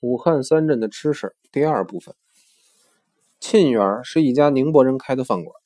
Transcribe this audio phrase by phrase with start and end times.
[0.00, 2.14] 武汉三镇的吃食第二部分。
[3.40, 5.56] 沁园是一家宁波人开的饭馆。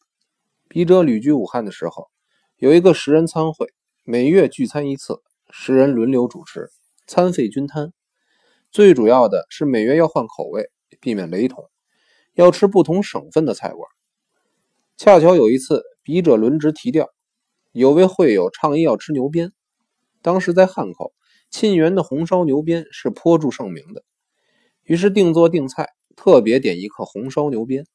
[0.68, 2.08] 笔者旅居武汉的时候，
[2.56, 3.74] 有一个十人餐会，
[4.04, 6.70] 每月聚餐一次，十人轮流主持，
[7.06, 7.92] 餐费均摊。
[8.70, 11.68] 最主要的是每月要换口味，避免雷同，
[12.32, 13.86] 要吃不同省份的菜馆。
[14.96, 17.10] 恰巧有一次，笔者轮值提调，
[17.72, 19.52] 有位会友倡议要吃牛鞭。
[20.22, 21.12] 当时在汉口。
[21.54, 24.02] 沁园的红烧牛鞭是颇著盛名的，
[24.84, 27.86] 于是定做定菜，特别点一客红烧牛鞭。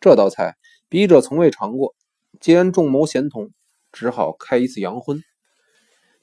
[0.00, 0.56] 这道菜
[0.88, 1.94] 笔者从未尝过，
[2.40, 3.50] 既然众谋贤同，
[3.92, 5.22] 只好开一次洋荤。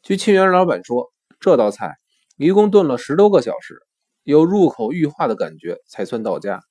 [0.02, 1.98] 据沁园老板说，这道菜
[2.38, 3.82] 一共炖了十多个小时，
[4.24, 6.62] 有入口欲化的感觉才算到家。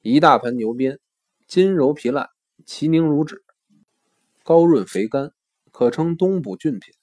[0.00, 0.98] 一大盆牛鞭，
[1.46, 2.28] 筋柔皮烂，
[2.66, 3.42] 其凝如纸，
[4.44, 5.32] 高润肥甘，
[5.70, 6.94] 可称东补俊品。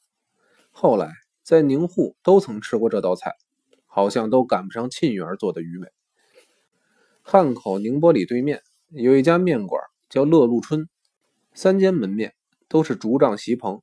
[0.72, 1.12] 后来。
[1.46, 3.36] 在宁沪都曾吃过这道菜，
[3.96, 5.88] 好像都赶不上沁园做的鱼美。
[7.22, 10.90] 汉口宁波里对面有一家面馆，叫乐路春，
[11.54, 12.34] 三间门面
[12.68, 13.82] 都是竹帐席棚。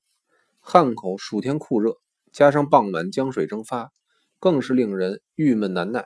[0.61, 1.97] 汉口暑天酷热，
[2.31, 3.91] 加上傍晚江水蒸发，
[4.39, 6.05] 更是令人郁闷难耐。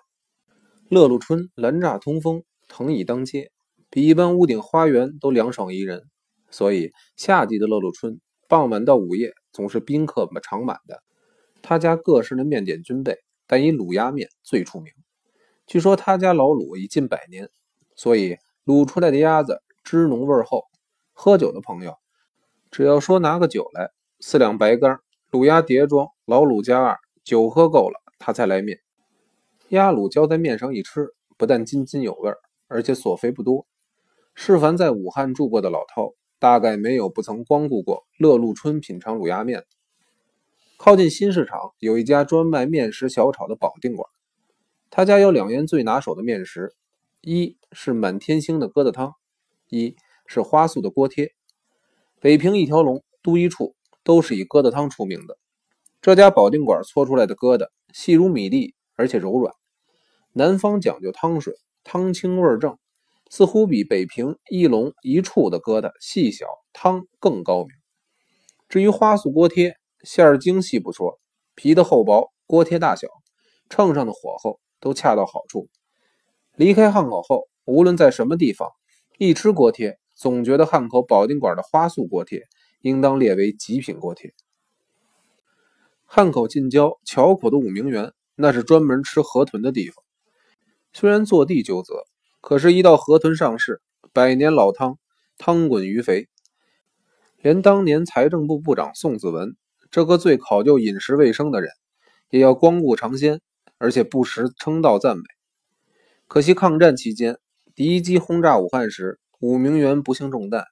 [0.89, 3.51] 乐路春兰栅通风，藤椅当街，
[3.91, 6.05] 比一般屋顶花园都凉爽宜人，
[6.53, 11.03] 所以夏季的乐路春傍晚到午夜总是宾客常满的。
[11.61, 14.93] 他家各式的面点均备，但以卤鸭面最出名。
[15.67, 17.51] 据说他家老卤已近百年，
[17.95, 20.65] 所以卤出来的鸭子汁浓味厚。
[21.13, 21.97] 喝酒的朋友，
[22.71, 28.81] 只要说拿个酒来，四两白干，卤鸭碟装，老卤加二，酒喝够了，他才来面。
[29.71, 32.31] 鸭卤浇在面上一吃，不但津津有味，
[32.69, 33.67] 而且所费不多。
[34.35, 39.65] 是凡在武汉住过的老饕，大概没有不曾光顾过乐路春品尝卤鸭面。
[40.79, 44.09] 靠近新市场有一家专卖面食小炒的保定馆，
[44.91, 46.75] 他家有两样最拿手的面食，
[47.23, 49.15] 一是满天星的疙瘩汤，
[49.71, 49.97] 一
[50.27, 51.33] 是花素的锅贴。
[52.21, 53.75] 北平一条龙、都一处
[54.05, 55.39] 都是以疙瘩汤出名的。
[56.03, 59.55] 这家保定馆搓出来的疙瘩细如米粒，而且柔软。
[60.35, 62.79] 南方讲究汤水，汤清味正，
[63.31, 67.71] 似乎比北平一龙一处的疙瘩细小，汤更高明。
[68.69, 69.75] 至于花素锅贴。
[70.03, 71.19] 馅儿精细不说，
[71.55, 73.09] 皮的厚薄、锅贴大小、
[73.69, 75.69] 秤上的火候都恰到好处。
[76.55, 78.71] 离开汉口后，无论在什么地方，
[79.19, 82.43] 一吃锅贴，总觉得汉口保定馆的花素锅贴
[82.81, 84.33] 应当列为极品锅贴。
[86.05, 90.05] 汉口近郊桥口的五明园，那是专门吃河豚的地方。
[90.93, 92.05] 虽然坐地就责，
[92.41, 94.99] 可是，一到河豚上市，百年老汤，
[95.37, 96.29] 汤滚鱼肥，
[97.43, 99.57] 连当年财政部部长宋子文。
[99.97, 101.71] 这个最考究饮食卫生的人，
[102.29, 103.41] 也要光顾尝鲜，
[103.79, 105.23] 而且不时称道赞美。
[106.29, 107.39] 可惜抗战期间，
[107.75, 110.67] 敌机轰炸武汉时，武明园不幸中弹，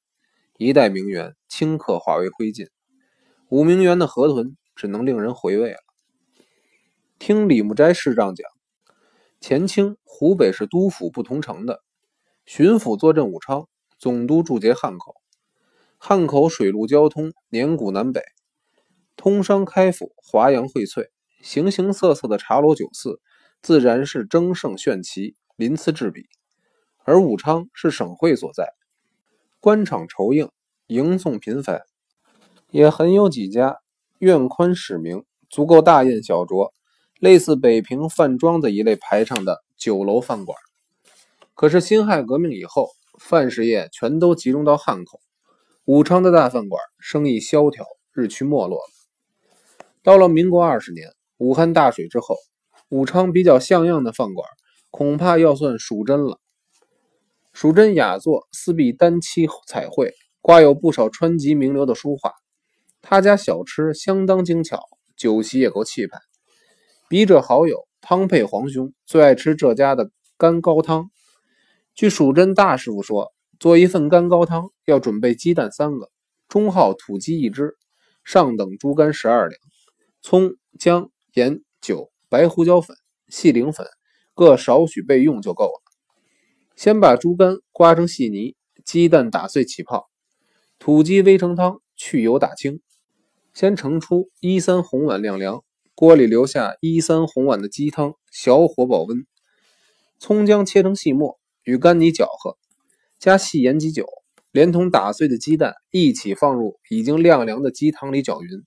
[0.58, 2.68] 一代名园顷刻化为灰烬。
[3.48, 5.78] 武明园的河豚只能令人回味了。
[7.18, 8.46] 听李木斋师长讲，
[9.40, 11.82] 前清湖北是督府不同城的，
[12.44, 13.66] 巡抚坐镇武昌，
[13.98, 15.14] 总督驻节汉口。
[15.96, 18.20] 汉口水陆交通年古南北。
[19.16, 21.08] 通商开府，华阳荟萃，
[21.40, 23.20] 形形色色的茶楼酒肆，
[23.62, 26.26] 自然是争胜炫奇，鳞次栉比。
[27.04, 28.72] 而武昌是省会所在，
[29.60, 30.48] 官场酬应，
[30.86, 31.82] 迎送频繁，
[32.70, 33.78] 也很有几家
[34.18, 36.72] 院宽使名，足够大宴小酌，
[37.20, 40.58] 类似北平饭庄子一类排场的酒楼饭馆。
[41.54, 42.88] 可是辛亥革命以后，
[43.18, 45.20] 饭食业全都集中到汉口，
[45.84, 48.93] 武昌的大饭馆生意萧条，日趋没落了。
[50.04, 52.36] 到了民国二十年，武汉大水之后，
[52.90, 54.46] 武昌比较像样的饭馆，
[54.90, 56.38] 恐怕要算蜀珍了。
[57.54, 62.34] 蜀珍雅座，四壁单漆彩绘，挂有不少川籍名流的书画。
[63.00, 64.78] 他家小吃相当精巧，
[65.16, 66.18] 酒席也够气派。
[67.08, 71.10] 笔者好友汤佩皇兄最爱吃这家的干高汤。
[71.94, 76.10] 据蜀珍大师傅说，做一份干高汤要准备鸡蛋三个，
[76.46, 77.74] 中号土鸡一只，
[78.22, 79.58] 上等猪肝十二两。
[80.26, 82.96] 葱、姜、盐、酒、白胡椒粉、
[83.28, 83.86] 细灵粉
[84.32, 85.82] 各少许备用就够了。
[86.74, 88.56] 先把猪肝刮成细泥，
[88.86, 90.08] 鸡蛋打碎起泡，
[90.78, 92.80] 土鸡煨成汤，去油打清。
[93.52, 95.62] 先盛出一三红碗晾凉，
[95.94, 99.26] 锅里留下一三红碗的鸡汤，小火保温。
[100.18, 102.56] 葱姜切成细末，与干泥搅和，
[103.18, 104.06] 加细盐及酒，
[104.52, 108.64] 连同打碎的鸡蛋一起放入已经晾凉的鸡汤里搅匀。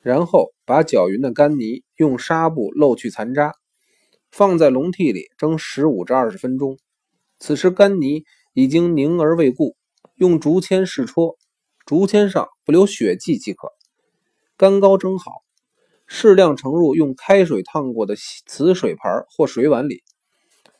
[0.00, 3.54] 然后把搅匀的干泥用纱布漏去残渣，
[4.30, 6.78] 放在笼屉里蒸十五至二十分钟。
[7.38, 9.76] 此时干泥已经凝而未固，
[10.16, 11.36] 用竹签试戳，
[11.86, 13.68] 竹签上不留血迹即可。
[14.56, 15.30] 干糕蒸好，
[16.06, 20.02] 适量盛入用开水烫过的瓷水盘或水碗里，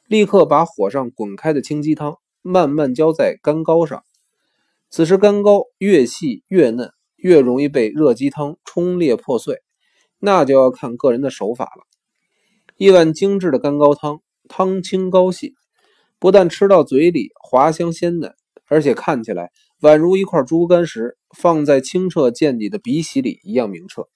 [0.07, 4.05] 立刻把火上滚开的清鸡汤慢慢浇在干糕上。
[4.91, 9.61] 此时干糕越细越嫩，越容易被热鸡汤冲裂破碎，
[10.19, 11.85] 那就要看个人的手法了。
[12.77, 15.55] 一碗精致的干糕汤，汤清膏细，
[16.21, 18.35] 不但吃到嘴里滑香鲜嫩，
[18.67, 19.51] 而且看起来
[19.81, 24.09] 宛如一块猪肝石放在清澈见底的鼻息里一样明澈。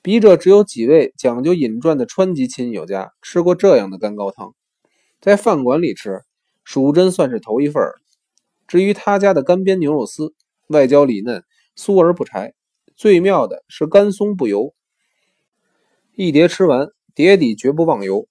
[0.00, 4.54] 笔者只有几位讲究饮馔的川籍亲友家吃过这样的干糕汤，
[5.20, 6.22] 在饭馆里吃，
[6.64, 7.96] 蜀真算是头一份儿。
[8.66, 10.34] 至于他家的干煸牛肉丝，
[10.68, 11.44] 外焦里嫩，
[11.76, 12.54] 酥而不柴，
[12.96, 14.74] 最妙的是干松不油。
[16.14, 18.26] 一碟吃完，碟底绝不忘油。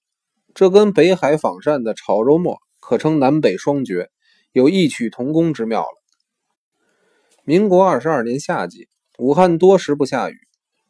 [0.52, 4.10] 这跟北海仿膳的炒肉末可称南北双绝，
[4.52, 6.02] 有异曲同工之妙了。
[7.44, 8.88] 民国二十二年夏季，
[9.18, 10.36] 武汉多时不下雨，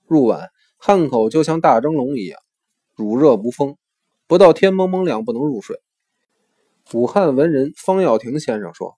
[0.06, 0.48] 入晚
[0.78, 2.40] 汉口就像大蒸笼一样，
[2.94, 3.76] 乳热无风，
[4.26, 5.80] 不到天蒙蒙亮不能入睡。
[6.94, 8.96] 武汉文人方耀庭先生说。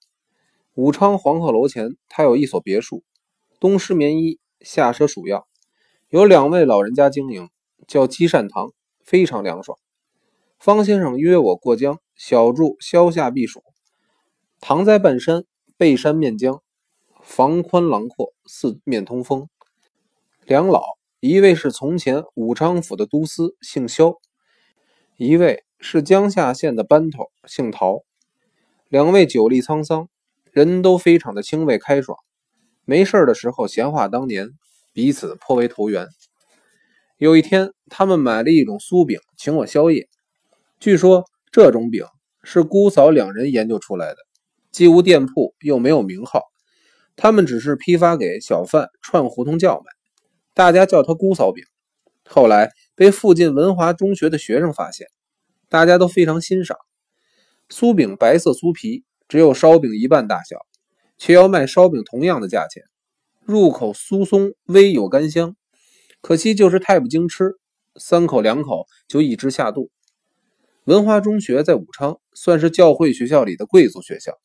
[0.75, 3.03] 武昌黄鹤楼前，他有一所别墅，
[3.61, 5.49] 冬施棉衣，下赊鼠药，
[6.09, 7.49] 有两位老人家经营，
[7.87, 8.73] 叫积善堂，
[9.05, 9.79] 非常凉爽。
[10.59, 13.63] 方先生约我过江小住消夏避暑，
[14.61, 15.45] 堂在半山，
[15.77, 16.63] 背山面江，
[17.23, 19.49] 房宽廊阔，四面通风。
[20.45, 20.83] 两老，
[21.21, 24.21] 一位是从前武昌府的都司，姓萧；
[25.17, 28.05] 一位是江夏县的班头，姓陶。
[28.89, 30.09] 两位久历沧桑。
[30.51, 32.19] 人都非常的清慰开爽，
[32.89, 34.49] 没事的时候闲话当年，
[34.95, 36.09] 彼此颇为投缘。
[37.19, 40.09] 有一天，他们买了一种酥饼，请我宵夜。
[40.81, 42.07] 据说这种饼
[42.43, 44.17] 是姑嫂两人研究出来的，
[44.73, 46.45] 既无店铺，又没有名号，
[47.15, 49.85] 他们只是批发给小贩串胡同叫卖，
[50.55, 51.63] 大家叫它姑嫂饼。
[52.25, 55.09] 后来被附近文华中学的学生发现，
[55.69, 56.79] 大家都非常欣赏。
[57.69, 59.05] 酥饼白色酥皮。
[59.29, 60.57] 只有烧饼一半大小，
[61.19, 62.83] 却要卖烧饼同样的价钱。
[63.45, 65.57] 入口酥松，微有干香，
[66.21, 67.57] 可惜就是太不经吃，
[67.97, 69.91] 三口两口就一直下肚。
[70.85, 74.39] 文化中学在武昌算是教会学校里的贵族学校，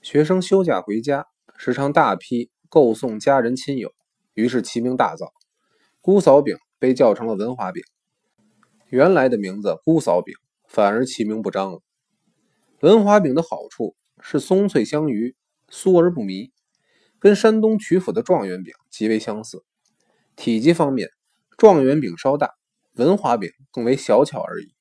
[0.00, 3.92] 学生休假回家，时常大批购送家人亲友，
[4.34, 5.30] 于是其名大噪。
[6.00, 7.82] 姑嫂饼被叫成了文华饼，
[8.88, 10.34] 原来的名字姑嫂饼
[10.66, 11.80] 反而其名不彰了。
[12.80, 15.36] 文华饼的好处是松脆香芋，
[15.72, 16.52] 酥而不迷，
[17.18, 19.64] 跟山东曲阜的状元饼极为相似。
[20.36, 21.08] 体积方面，
[21.56, 22.54] 状元饼稍大，
[22.92, 24.74] 文华饼更为小巧而已。